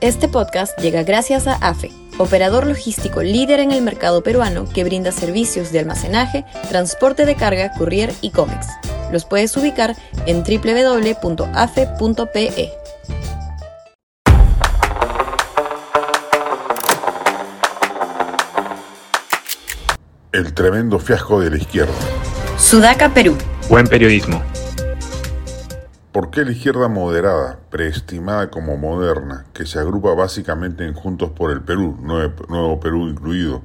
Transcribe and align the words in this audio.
Este 0.00 0.28
podcast 0.28 0.78
llega 0.78 1.02
gracias 1.02 1.46
a 1.46 1.56
AFE, 1.56 1.90
operador 2.16 2.66
logístico 2.66 3.22
líder 3.22 3.60
en 3.60 3.70
el 3.70 3.82
mercado 3.82 4.22
peruano 4.22 4.64
que 4.64 4.82
brinda 4.82 5.12
servicios 5.12 5.72
de 5.72 5.80
almacenaje, 5.80 6.46
transporte 6.70 7.26
de 7.26 7.34
carga, 7.34 7.70
courier 7.76 8.10
y 8.22 8.30
cómics. 8.30 8.66
Los 9.12 9.26
puedes 9.26 9.54
ubicar 9.58 9.94
en 10.24 10.42
www.afe.pe. 10.42 11.52
El 20.32 20.54
tremendo 20.54 20.98
fiasco 20.98 21.40
de 21.40 21.50
la 21.50 21.56
izquierda. 21.58 21.92
Sudaca, 22.56 23.12
Perú. 23.12 23.36
Buen 23.68 23.86
periodismo. 23.86 24.42
¿Por 26.12 26.32
qué 26.32 26.44
la 26.44 26.50
izquierda 26.50 26.88
moderada, 26.88 27.60
preestimada 27.70 28.50
como 28.50 28.76
moderna, 28.76 29.46
que 29.52 29.64
se 29.64 29.78
agrupa 29.78 30.12
básicamente 30.12 30.84
en 30.84 30.92
Juntos 30.92 31.30
por 31.30 31.52
el 31.52 31.60
Perú, 31.60 31.96
Nuevo 32.02 32.80
Perú 32.80 33.06
incluido, 33.06 33.62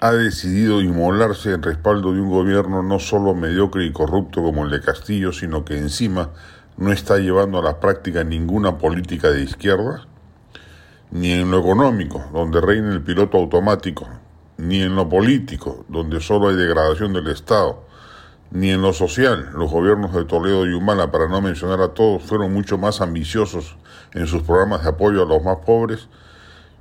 ha 0.00 0.10
decidido 0.10 0.80
inmolarse 0.80 1.52
en 1.52 1.62
respaldo 1.62 2.12
de 2.12 2.20
un 2.20 2.28
gobierno 2.28 2.82
no 2.82 2.98
solo 2.98 3.36
mediocre 3.36 3.84
y 3.84 3.92
corrupto 3.92 4.42
como 4.42 4.64
el 4.64 4.70
de 4.72 4.80
Castillo, 4.80 5.30
sino 5.32 5.64
que 5.64 5.78
encima 5.78 6.30
no 6.76 6.90
está 6.90 7.18
llevando 7.18 7.60
a 7.60 7.62
la 7.62 7.78
práctica 7.78 8.24
ninguna 8.24 8.78
política 8.78 9.30
de 9.30 9.42
izquierda? 9.42 10.08
Ni 11.12 11.30
en 11.30 11.52
lo 11.52 11.60
económico, 11.60 12.24
donde 12.32 12.60
reina 12.60 12.92
el 12.92 13.02
piloto 13.02 13.38
automático, 13.38 14.08
ni 14.58 14.82
en 14.82 14.96
lo 14.96 15.08
político, 15.08 15.84
donde 15.88 16.20
solo 16.20 16.48
hay 16.48 16.56
degradación 16.56 17.12
del 17.12 17.28
Estado, 17.28 17.85
ni 18.50 18.70
en 18.70 18.82
lo 18.82 18.92
social. 18.92 19.50
Los 19.54 19.70
gobiernos 19.70 20.14
de 20.14 20.24
Toledo 20.24 20.66
y 20.66 20.72
Humala, 20.72 21.10
para 21.10 21.28
no 21.28 21.40
mencionar 21.40 21.80
a 21.80 21.94
todos, 21.94 22.22
fueron 22.22 22.52
mucho 22.52 22.78
más 22.78 23.00
ambiciosos 23.00 23.76
en 24.14 24.26
sus 24.26 24.42
programas 24.42 24.82
de 24.82 24.90
apoyo 24.90 25.22
a 25.22 25.26
los 25.26 25.42
más 25.42 25.58
pobres. 25.64 26.08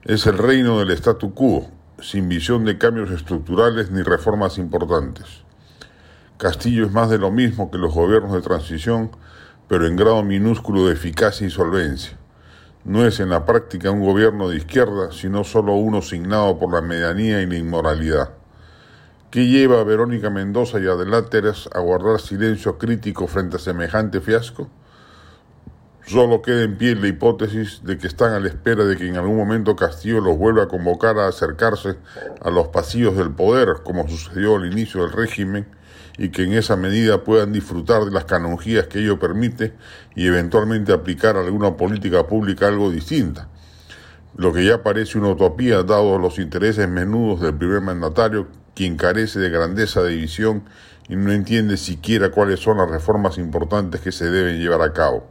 Es 0.03 0.27
el 0.27 0.37
reino 0.37 0.79
del 0.79 0.91
statu 0.91 1.33
quo, 1.33 1.69
sin 1.99 2.29
visión 2.29 2.65
de 2.65 2.77
cambios 2.77 3.09
estructurales 3.11 3.91
ni 3.91 4.03
reformas 4.03 4.57
importantes. 4.57 5.43
Castillo 6.37 6.85
es 6.85 6.91
más 6.91 7.09
de 7.09 7.17
lo 7.17 7.31
mismo 7.31 7.71
que 7.71 7.77
los 7.77 7.93
gobiernos 7.93 8.33
de 8.33 8.41
transición, 8.41 9.11
pero 9.67 9.87
en 9.87 9.95
grado 9.95 10.21
minúsculo 10.21 10.85
de 10.85 10.93
eficacia 10.93 11.47
y 11.47 11.49
solvencia. 11.49 12.17
No 12.83 13.03
es 13.03 13.19
en 13.19 13.29
la 13.29 13.45
práctica 13.45 13.89
un 13.89 14.01
gobierno 14.01 14.49
de 14.49 14.57
izquierda, 14.57 15.11
sino 15.11 15.43
solo 15.43 15.73
uno 15.73 16.03
signado 16.03 16.59
por 16.59 16.71
la 16.71 16.81
medianía 16.81 17.41
y 17.41 17.47
la 17.47 17.55
inmoralidad. 17.55 18.34
¿Qué 19.35 19.47
lleva 19.47 19.81
a 19.81 19.83
Verónica 19.83 20.29
Mendoza 20.29 20.79
y 20.79 20.87
a 20.87 20.95
Deláteres 20.95 21.67
a 21.73 21.81
guardar 21.81 22.21
silencio 22.21 22.77
crítico 22.77 23.27
frente 23.27 23.57
a 23.57 23.59
semejante 23.59 24.21
fiasco? 24.21 24.69
Solo 26.07 26.41
queda 26.41 26.63
en 26.63 26.77
pie 26.77 26.95
la 26.95 27.09
hipótesis 27.09 27.81
de 27.83 27.97
que 27.97 28.07
están 28.07 28.31
a 28.31 28.39
la 28.39 28.47
espera 28.47 28.85
de 28.85 28.95
que 28.95 29.05
en 29.05 29.17
algún 29.17 29.35
momento 29.35 29.75
Castillo 29.75 30.21
los 30.21 30.37
vuelva 30.37 30.63
a 30.63 30.67
convocar 30.69 31.19
a 31.19 31.27
acercarse 31.27 31.97
a 32.41 32.49
los 32.49 32.69
pasillos 32.69 33.17
del 33.17 33.29
poder, 33.29 33.81
como 33.83 34.07
sucedió 34.07 34.55
al 34.55 34.71
inicio 34.71 35.01
del 35.01 35.11
régimen, 35.11 35.67
y 36.17 36.29
que 36.29 36.43
en 36.43 36.53
esa 36.53 36.77
medida 36.77 37.25
puedan 37.25 37.51
disfrutar 37.51 38.05
de 38.05 38.11
las 38.11 38.23
canonjías 38.23 38.87
que 38.87 38.99
ello 38.99 39.19
permite 39.19 39.73
y 40.15 40.27
eventualmente 40.27 40.93
aplicar 40.93 41.35
alguna 41.35 41.75
política 41.75 42.25
pública 42.25 42.69
algo 42.69 42.89
distinta. 42.89 43.49
Lo 44.37 44.53
que 44.53 44.63
ya 44.63 44.81
parece 44.81 45.17
una 45.17 45.27
utopía 45.27 45.83
dado 45.83 46.19
los 46.19 46.39
intereses 46.39 46.87
menudos 46.87 47.41
del 47.41 47.53
primer 47.53 47.81
mandatario, 47.81 48.47
quien 48.75 48.97
carece 48.97 49.39
de 49.39 49.49
grandeza 49.49 50.03
de 50.03 50.15
visión 50.15 50.63
y 51.09 51.15
no 51.15 51.31
entiende 51.31 51.77
siquiera 51.77 52.29
cuáles 52.29 52.59
son 52.59 52.77
las 52.77 52.89
reformas 52.89 53.37
importantes 53.37 54.01
que 54.01 54.11
se 54.11 54.29
deben 54.29 54.59
llevar 54.59 54.81
a 54.81 54.93
cabo. 54.93 55.27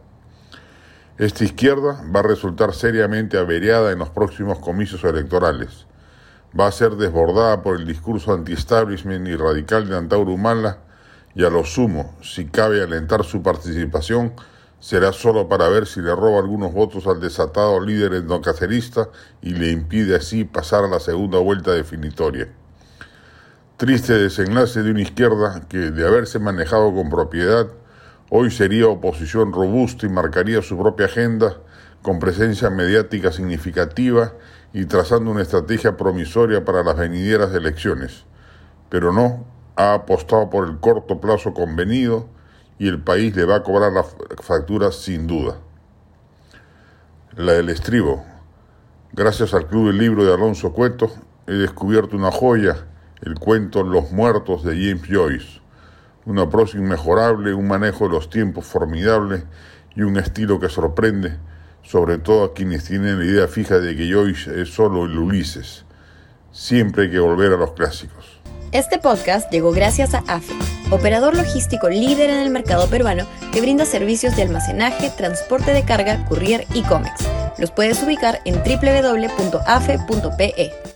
Esta 1.18 1.44
izquierda 1.44 2.02
va 2.14 2.20
a 2.20 2.24
resultar 2.24 2.74
seriamente 2.74 3.38
averiada 3.38 3.92
en 3.92 4.00
los 4.00 4.10
próximos 4.10 4.58
comicios 4.58 5.04
electorales 5.04 5.86
va 6.58 6.68
a 6.68 6.72
ser 6.72 6.92
desbordada 6.92 7.62
por 7.62 7.76
el 7.76 7.86
discurso 7.86 8.32
anti-establishment 8.32 9.26
y 9.26 9.36
radical 9.36 9.88
de 9.88 9.96
Antauro 9.96 10.32
Humala 10.32 10.78
y 11.34 11.44
a 11.44 11.50
lo 11.50 11.64
sumo, 11.64 12.14
si 12.22 12.46
cabe 12.46 12.82
alentar 12.82 13.24
su 13.24 13.42
participación, 13.42 14.34
será 14.78 15.12
solo 15.12 15.48
para 15.48 15.68
ver 15.68 15.86
si 15.86 16.00
le 16.00 16.14
roba 16.14 16.38
algunos 16.38 16.72
votos 16.72 17.06
al 17.08 17.20
desatado 17.20 17.80
líder 17.80 18.14
endocacerista 18.14 19.08
y 19.42 19.50
le 19.50 19.70
impide 19.70 20.14
así 20.14 20.44
pasar 20.44 20.84
a 20.84 20.88
la 20.88 21.00
segunda 21.00 21.38
vuelta 21.38 21.72
definitoria. 21.72 22.48
Triste 23.76 24.12
desenlace 24.12 24.84
de 24.84 24.92
una 24.92 25.02
izquierda 25.02 25.62
que, 25.68 25.90
de 25.90 26.06
haberse 26.06 26.38
manejado 26.38 26.94
con 26.94 27.10
propiedad, 27.10 27.66
hoy 28.30 28.52
sería 28.52 28.86
oposición 28.86 29.52
robusta 29.52 30.06
y 30.06 30.08
marcaría 30.08 30.62
su 30.62 30.78
propia 30.78 31.06
agenda 31.06 31.56
con 32.00 32.20
presencia 32.20 32.70
mediática 32.70 33.32
significativa 33.32 34.34
y 34.72 34.84
trazando 34.84 35.32
una 35.32 35.42
estrategia 35.42 35.96
promisoria 35.96 36.64
para 36.64 36.84
las 36.84 36.96
venideras 36.96 37.52
elecciones. 37.52 38.26
Pero 38.90 39.12
no, 39.12 39.44
ha 39.74 39.94
apostado 39.94 40.50
por 40.50 40.68
el 40.68 40.78
corto 40.78 41.20
plazo 41.20 41.52
convenido 41.52 42.28
y 42.78 42.86
el 42.86 43.00
país 43.00 43.34
le 43.34 43.44
va 43.44 43.56
a 43.56 43.62
cobrar 43.64 43.92
la 43.92 44.04
factura 44.40 44.92
sin 44.92 45.26
duda. 45.26 45.56
La 47.34 47.54
del 47.54 47.70
estribo. 47.70 48.24
Gracias 49.12 49.52
al 49.52 49.66
Club 49.66 49.88
del 49.88 49.98
Libro 49.98 50.24
de 50.24 50.32
Alonso 50.32 50.72
Cueto 50.72 51.10
he 51.48 51.54
descubierto 51.54 52.16
una 52.16 52.30
joya, 52.30 52.86
el 53.24 53.38
cuento 53.38 53.82
Los 53.82 54.12
Muertos 54.12 54.64
de 54.64 54.72
James 54.72 55.08
Joyce. 55.08 55.60
Una 56.26 56.48
prosa 56.48 56.78
inmejorable, 56.78 57.54
un 57.54 57.66
manejo 57.66 58.04
de 58.04 58.14
los 58.14 58.30
tiempos 58.30 58.66
formidable 58.66 59.44
y 59.96 60.02
un 60.02 60.16
estilo 60.16 60.60
que 60.60 60.68
sorprende 60.68 61.38
sobre 61.84 62.18
todo 62.18 62.44
a 62.44 62.54
quienes 62.54 62.84
tienen 62.84 63.18
la 63.18 63.24
idea 63.24 63.48
fija 63.48 63.78
de 63.78 63.94
que 63.94 64.10
Joyce 64.10 64.60
es 64.62 64.74
solo 64.74 65.04
el 65.04 65.18
Ulises. 65.18 65.84
Siempre 66.50 67.04
hay 67.04 67.10
que 67.10 67.18
volver 67.18 67.52
a 67.52 67.56
los 67.56 67.72
clásicos. 67.72 68.40
Este 68.72 68.98
podcast 68.98 69.52
llegó 69.52 69.70
gracias 69.70 70.14
a 70.14 70.24
AFE, 70.26 70.54
operador 70.90 71.36
logístico 71.36 71.88
líder 71.88 72.30
en 72.30 72.40
el 72.40 72.50
mercado 72.50 72.88
peruano 72.88 73.24
que 73.52 73.60
brinda 73.60 73.84
servicios 73.84 74.34
de 74.34 74.42
almacenaje, 74.42 75.10
transporte 75.10 75.72
de 75.72 75.84
carga, 75.84 76.24
courier 76.26 76.66
y 76.74 76.82
cómics. 76.82 77.28
Los 77.58 77.70
puedes 77.70 78.02
ubicar 78.02 78.40
en 78.44 78.56
www.afe.pe. 78.56 79.94